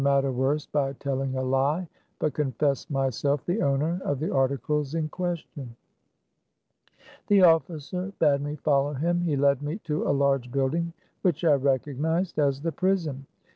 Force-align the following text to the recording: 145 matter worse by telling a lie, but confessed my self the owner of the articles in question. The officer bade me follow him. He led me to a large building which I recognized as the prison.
145 0.03 0.17
matter 0.17 0.35
worse 0.35 0.65
by 0.65 0.93
telling 0.93 1.35
a 1.37 1.43
lie, 1.43 1.87
but 2.17 2.33
confessed 2.33 2.89
my 2.89 3.07
self 3.11 3.45
the 3.45 3.61
owner 3.61 4.01
of 4.03 4.19
the 4.19 4.33
articles 4.33 4.95
in 4.95 5.07
question. 5.09 5.75
The 7.27 7.43
officer 7.43 8.11
bade 8.17 8.41
me 8.41 8.55
follow 8.55 8.93
him. 8.95 9.21
He 9.21 9.35
led 9.35 9.61
me 9.61 9.77
to 9.83 10.07
a 10.09 10.09
large 10.09 10.51
building 10.51 10.93
which 11.21 11.43
I 11.45 11.53
recognized 11.53 12.39
as 12.39 12.61
the 12.63 12.71
prison. 12.71 13.27